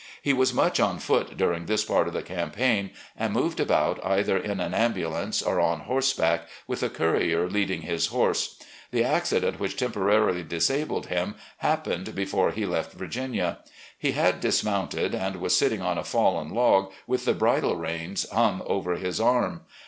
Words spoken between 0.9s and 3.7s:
foot during this part of the campaign, and moved